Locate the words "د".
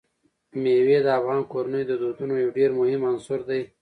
1.05-1.07, 1.89-1.93